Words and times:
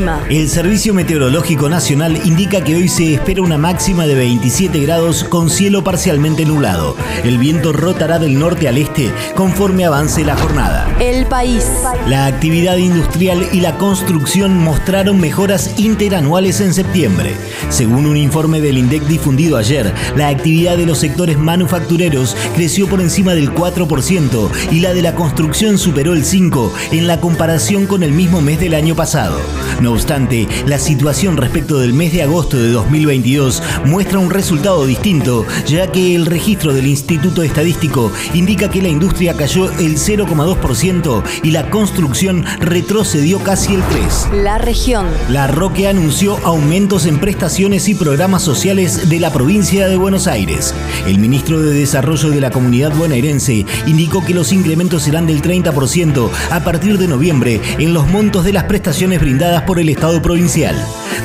El 0.00 0.06
clima. 0.06 0.24
El 0.30 0.48
Servicio 0.48 0.94
Meteorológico 0.94 1.68
Nacional 1.68 2.18
indica 2.24 2.64
que 2.64 2.74
hoy 2.74 2.88
se 2.88 3.14
espera 3.14 3.42
una 3.42 3.58
máxima 3.58 4.06
de 4.06 4.14
27 4.14 4.80
grados 4.80 5.24
con 5.24 5.50
cielo 5.50 5.84
parcialmente 5.84 6.44
nublado. 6.44 6.96
El 7.22 7.38
viento 7.38 7.72
rotará 7.72 8.18
del 8.18 8.38
norte 8.38 8.68
al 8.68 8.78
este 8.78 9.10
conforme 9.34 9.84
avance 9.84 10.24
la 10.24 10.36
jornada. 10.36 10.88
El 11.00 11.26
país. 11.26 11.66
La 12.06 12.26
actividad 12.26 12.76
industrial 12.76 13.46
y 13.52 13.60
la 13.60 13.76
construcción 13.76 14.58
mostraron 14.58 15.20
mejoras 15.20 15.78
interanuales 15.78 16.60
en 16.60 16.72
septiembre. 16.72 17.34
Según 17.68 18.06
un 18.06 18.16
informe 18.16 18.60
del 18.60 18.78
INDEC 18.78 19.04
difundido 19.04 19.56
ayer, 19.56 19.92
la 20.16 20.28
actividad 20.28 20.76
de 20.76 20.86
los 20.86 20.98
sectores 20.98 21.38
manufactureros 21.38 22.36
creció 22.54 22.88
por 22.88 23.00
encima 23.00 23.34
del 23.34 23.52
4% 23.52 24.50
y 24.70 24.80
la 24.80 24.94
de 24.94 25.02
la 25.02 25.14
construcción 25.14 25.78
superó 25.78 26.14
el 26.14 26.24
5% 26.24 26.70
en 26.92 27.06
la 27.06 27.20
comparación 27.20 27.86
con 27.86 28.02
el 28.02 28.12
mismo 28.12 28.40
mes 28.40 28.60
del 28.60 28.74
año 28.74 28.94
pasado. 28.94 29.38
No 29.80 29.89
obstante, 29.92 30.48
la 30.66 30.78
situación 30.78 31.36
respecto 31.36 31.78
del 31.78 31.92
mes 31.92 32.12
de 32.12 32.22
agosto 32.22 32.56
de 32.56 32.70
2022 32.70 33.62
muestra 33.84 34.18
un 34.18 34.30
resultado 34.30 34.86
distinto, 34.86 35.46
ya 35.66 35.90
que 35.90 36.14
el 36.14 36.26
registro 36.26 36.72
del 36.72 36.86
Instituto 36.86 37.42
Estadístico 37.42 38.12
indica 38.34 38.70
que 38.70 38.82
la 38.82 38.88
industria 38.88 39.36
cayó 39.36 39.70
el 39.78 39.96
0,2% 39.96 41.22
y 41.42 41.50
la 41.50 41.70
construcción 41.70 42.44
retrocedió 42.60 43.38
casi 43.40 43.74
el 43.74 43.82
3%. 43.82 44.42
La 44.42 44.58
región. 44.58 45.06
La 45.28 45.46
Roque 45.46 45.88
anunció 45.88 46.38
aumentos 46.44 47.06
en 47.06 47.18
prestaciones 47.18 47.88
y 47.88 47.94
programas 47.94 48.42
sociales 48.42 49.08
de 49.08 49.20
la 49.20 49.32
provincia 49.32 49.88
de 49.88 49.96
Buenos 49.96 50.26
Aires. 50.26 50.74
El 51.06 51.18
ministro 51.18 51.60
de 51.60 51.74
Desarrollo 51.74 52.30
de 52.30 52.40
la 52.40 52.50
Comunidad 52.50 52.94
Bonaerense 52.94 53.66
indicó 53.86 54.24
que 54.24 54.34
los 54.34 54.52
incrementos 54.52 55.02
serán 55.02 55.26
del 55.26 55.42
30% 55.42 56.30
a 56.50 56.60
partir 56.60 56.98
de 56.98 57.08
noviembre 57.08 57.60
en 57.78 57.94
los 57.94 58.06
montos 58.08 58.44
de 58.44 58.52
las 58.52 58.64
prestaciones 58.64 59.20
brindadas 59.20 59.62
por 59.62 59.79
el 59.80 59.88
Estado 59.88 60.22
provincial. 60.22 60.76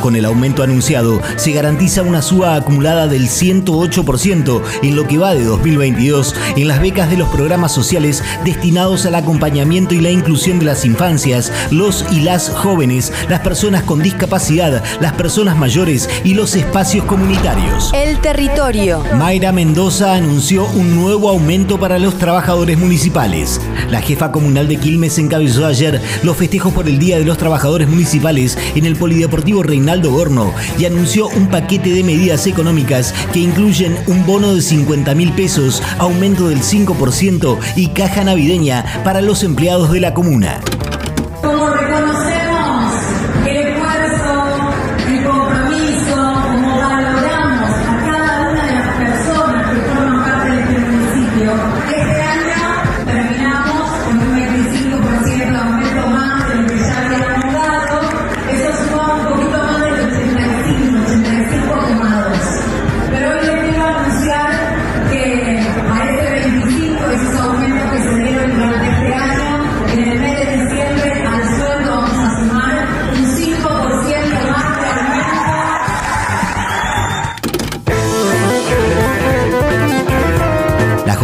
Con 0.01 0.15
el 0.15 0.25
aumento 0.25 0.63
anunciado, 0.63 1.21
se 1.35 1.51
garantiza 1.51 2.01
una 2.01 2.21
suba 2.21 2.55
acumulada 2.55 3.07
del 3.07 3.27
108% 3.27 4.61
en 4.83 4.95
lo 4.95 5.07
que 5.07 5.17
va 5.17 5.33
de 5.33 5.43
2022 5.43 6.35
en 6.55 6.67
las 6.67 6.81
becas 6.81 7.09
de 7.09 7.17
los 7.17 7.29
programas 7.29 7.71
sociales 7.71 8.23
destinados 8.43 9.05
al 9.05 9.15
acompañamiento 9.15 9.95
y 9.95 10.01
la 10.01 10.11
inclusión 10.11 10.59
de 10.59 10.65
las 10.65 10.85
infancias, 10.85 11.51
los 11.71 12.05
y 12.11 12.21
las 12.21 12.49
jóvenes, 12.49 13.11
las 13.29 13.41
personas 13.41 13.83
con 13.83 14.01
discapacidad, 14.01 14.83
las 14.99 15.13
personas 15.13 15.57
mayores 15.57 16.09
y 16.23 16.33
los 16.33 16.55
espacios 16.55 17.05
comunitarios. 17.05 17.91
El 17.93 18.19
territorio. 18.19 19.03
Mayra 19.15 19.51
Mendoza 19.51 20.15
anunció 20.15 20.65
un 20.65 20.95
nuevo 20.95 21.29
aumento 21.29 21.79
para 21.79 21.99
los 21.99 22.17
trabajadores 22.17 22.77
municipales. 22.77 23.59
La 23.89 24.01
jefa 24.01 24.31
comunal 24.31 24.67
de 24.67 24.77
Quilmes 24.77 25.17
encabezó 25.17 25.65
ayer 25.65 26.01
los 26.23 26.37
festejos 26.37 26.73
por 26.73 26.87
el 26.87 26.99
Día 26.99 27.17
de 27.17 27.25
los 27.25 27.37
Trabajadores 27.37 27.87
Municipales 27.87 28.44
en 28.75 28.85
el 28.85 28.95
Polideportivo 28.95 29.63
Reinaldo 29.63 30.11
Gorno 30.11 30.53
y 30.77 30.85
anunció 30.85 31.27
un 31.27 31.47
paquete 31.47 31.89
de 31.89 32.03
medidas 32.03 32.45
económicas 32.47 33.13
que 33.33 33.39
incluyen 33.39 33.97
un 34.07 34.25
bono 34.25 34.53
de 34.53 34.61
50 34.61 35.15
mil 35.15 35.31
pesos, 35.33 35.81
aumento 35.97 36.49
del 36.49 36.61
5% 36.61 37.57
y 37.75 37.87
caja 37.89 38.23
navideña 38.23 39.01
para 39.03 39.21
los 39.21 39.43
empleados 39.43 39.91
de 39.91 39.99
la 39.99 40.13
comuna. 40.13 40.59
Como 41.41 41.69
reconocemos 41.69 42.34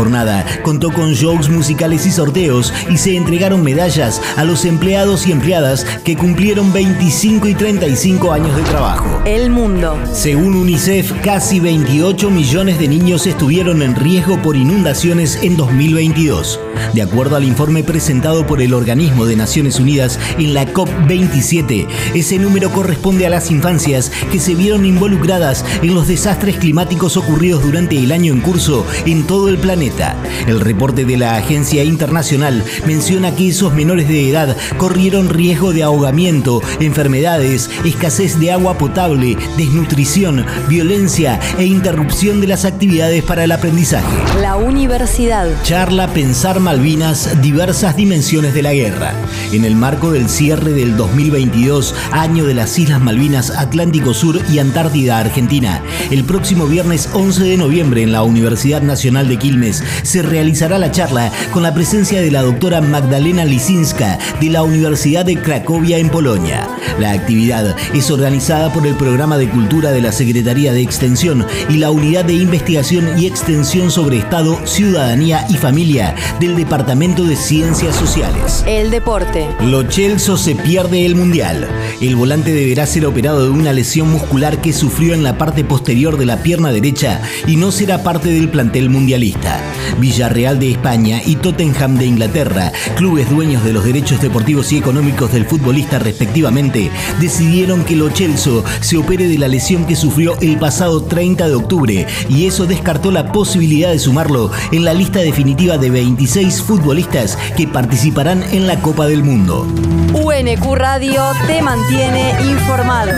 jornada 0.01 0.43
contó 0.63 0.91
con 0.91 1.13
shows 1.13 1.47
musicales 1.47 2.07
y 2.07 2.11
sorteos 2.11 2.73
y 2.89 2.97
se 2.97 3.15
entregaron 3.15 3.61
medallas 3.61 4.19
a 4.35 4.43
los 4.43 4.65
empleados 4.65 5.27
y 5.27 5.31
empleadas 5.31 5.85
que 6.03 6.17
cumplieron 6.17 6.73
25 6.73 7.47
y 7.47 7.53
35 7.53 8.31
años 8.33 8.55
de 8.55 8.63
trabajo. 8.63 9.21
El 9.25 9.51
mundo. 9.51 9.95
Según 10.11 10.55
UNICEF, 10.55 11.11
casi 11.21 11.59
28 11.59 12.31
millones 12.31 12.79
de 12.79 12.87
niños 12.87 13.27
estuvieron 13.27 13.83
en 13.83 13.95
riesgo 13.95 14.41
por 14.41 14.55
inundaciones 14.55 15.37
en 15.43 15.55
2022. 15.55 16.59
De 16.93 17.01
acuerdo 17.01 17.35
al 17.35 17.43
informe 17.43 17.83
presentado 17.83 18.45
por 18.45 18.61
el 18.61 18.73
organismo 18.73 19.25
de 19.25 19.35
Naciones 19.35 19.79
Unidas 19.79 20.19
en 20.37 20.53
la 20.53 20.65
COP27, 20.65 21.87
ese 22.13 22.37
número 22.37 22.69
corresponde 22.71 23.25
a 23.25 23.29
las 23.29 23.51
infancias 23.51 24.11
que 24.31 24.39
se 24.39 24.55
vieron 24.55 24.85
involucradas 24.85 25.65
en 25.81 25.93
los 25.93 26.07
desastres 26.07 26.57
climáticos 26.57 27.17
ocurridos 27.17 27.63
durante 27.63 27.97
el 27.97 28.11
año 28.11 28.33
en 28.33 28.41
curso 28.41 28.85
en 29.05 29.25
todo 29.25 29.49
el 29.49 29.57
planeta. 29.57 30.15
El 30.47 30.59
reporte 30.59 31.05
de 31.05 31.17
la 31.17 31.35
Agencia 31.35 31.83
Internacional 31.83 32.63
menciona 32.85 33.35
que 33.35 33.49
esos 33.49 33.73
menores 33.73 34.07
de 34.07 34.29
edad 34.29 34.55
corrieron 34.77 35.29
riesgo 35.29 35.73
de 35.73 35.83
ahogamiento, 35.83 36.61
enfermedades, 36.79 37.69
escasez 37.85 38.39
de 38.39 38.51
agua 38.51 38.77
potable, 38.77 39.37
desnutrición, 39.57 40.45
violencia 40.67 41.39
e 41.57 41.65
interrupción 41.65 42.41
de 42.41 42.47
las 42.47 42.65
actividades 42.65 43.23
para 43.23 43.43
el 43.43 43.51
aprendizaje. 43.51 44.07
La 44.41 44.55
universidad. 44.55 45.49
Charla 45.63 46.07
Pensar 46.07 46.59
Malvinas, 46.61 47.41
diversas 47.41 47.95
dimensiones 47.95 48.53
de 48.53 48.61
la 48.61 48.73
guerra. 48.73 49.13
En 49.51 49.65
el 49.65 49.75
marco 49.75 50.11
del 50.11 50.29
cierre 50.29 50.71
del 50.71 50.95
2022, 50.95 51.95
año 52.11 52.45
de 52.45 52.53
las 52.53 52.77
Islas 52.77 53.01
Malvinas, 53.01 53.49
Atlántico 53.49 54.13
Sur 54.13 54.39
y 54.51 54.59
Antártida 54.59 55.19
Argentina, 55.19 55.81
el 56.11 56.23
próximo 56.23 56.67
viernes 56.67 57.09
11 57.13 57.43
de 57.43 57.57
noviembre 57.57 58.03
en 58.03 58.11
la 58.11 58.23
Universidad 58.23 58.81
Nacional 58.81 59.27
de 59.27 59.37
Quilmes 59.37 59.83
se 60.03 60.21
realizará 60.21 60.77
la 60.77 60.91
charla 60.91 61.31
con 61.51 61.63
la 61.63 61.73
presencia 61.73 62.21
de 62.21 62.31
la 62.31 62.43
doctora 62.43 62.81
Magdalena 62.81 63.43
Lisinska 63.43 64.19
de 64.39 64.49
la 64.49 64.63
Universidad 64.63 65.25
de 65.25 65.41
Cracovia 65.41 65.97
en 65.97 66.09
Polonia. 66.09 66.67
La 66.99 67.11
actividad 67.11 67.75
es 67.93 68.11
organizada 68.11 68.71
por 68.71 68.85
el 68.85 68.95
Programa 68.95 69.37
de 69.37 69.49
Cultura 69.49 69.91
de 69.91 70.01
la 70.01 70.11
Secretaría 70.11 70.73
de 70.73 70.81
Extensión 70.81 71.45
y 71.69 71.77
la 71.77 71.89
Unidad 71.89 72.25
de 72.25 72.33
Investigación 72.33 73.19
y 73.19 73.25
Extensión 73.25 73.89
sobre 73.89 74.19
Estado, 74.19 74.59
Ciudadanía 74.65 75.45
y 75.49 75.55
Familia 75.55 76.15
del 76.51 76.65
Departamento 76.65 77.23
de 77.23 77.35
Ciencias 77.35 77.95
Sociales. 77.95 78.63
El 78.67 78.91
deporte. 78.91 79.47
Lo 79.61 79.83
Chelsea 79.83 80.35
se 80.35 80.55
pierde 80.55 81.05
el 81.05 81.15
Mundial. 81.15 81.67
El 82.01 82.15
volante 82.15 82.51
deberá 82.51 82.85
ser 82.85 83.05
operado 83.05 83.43
de 83.43 83.51
una 83.51 83.71
lesión 83.71 84.11
muscular 84.11 84.59
que 84.59 84.73
sufrió 84.73 85.13
en 85.13 85.23
la 85.23 85.37
parte 85.37 85.63
posterior 85.63 86.17
de 86.17 86.25
la 86.25 86.43
pierna 86.43 86.71
derecha 86.71 87.21
y 87.47 87.55
no 87.55 87.71
será 87.71 88.03
parte 88.03 88.29
del 88.29 88.49
plantel 88.49 88.89
mundialista. 88.89 89.61
Villarreal 89.99 90.59
de 90.59 90.71
España 90.71 91.21
y 91.25 91.35
Tottenham 91.35 91.97
de 91.97 92.05
Inglaterra, 92.05 92.71
clubes 92.95 93.29
dueños 93.29 93.63
de 93.63 93.73
los 93.73 93.85
derechos 93.85 94.21
deportivos 94.21 94.71
y 94.71 94.77
económicos 94.77 95.31
del 95.31 95.45
futbolista 95.45 95.99
respectivamente, 95.99 96.91
decidieron 97.19 97.85
que 97.85 97.95
Lo 97.95 98.09
Chelsea 98.09 98.53
se 98.81 98.97
opere 98.97 99.27
de 99.27 99.37
la 99.37 99.47
lesión 99.47 99.85
que 99.85 99.95
sufrió 99.95 100.37
el 100.41 100.57
pasado 100.57 101.03
30 101.03 101.47
de 101.47 101.55
octubre 101.55 102.07
y 102.29 102.45
eso 102.45 102.65
descartó 102.65 103.11
la 103.11 103.31
posibilidad 103.31 103.91
de 103.91 103.99
sumarlo 103.99 104.51
en 104.71 104.83
la 104.83 104.93
lista 104.93 105.19
definitiva 105.19 105.77
de 105.77 105.89
26 105.89 106.40
futbolistas 106.49 107.37
que 107.55 107.67
participarán 107.67 108.43
en 108.51 108.65
la 108.67 108.79
Copa 108.81 109.05
del 109.05 109.23
Mundo. 109.23 109.67
UNQ 110.13 110.75
Radio 110.75 111.23
te 111.45 111.61
mantiene 111.61 112.31
informado. 112.41 113.11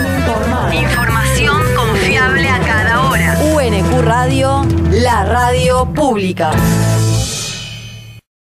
Información 0.72 1.62
confiable 1.74 2.48
a 2.48 2.58
cada 2.60 3.08
hora. 3.08 3.38
UNQ 3.54 4.02
Radio, 4.02 4.66
la 4.90 5.24
radio 5.24 5.86
pública. 5.94 6.52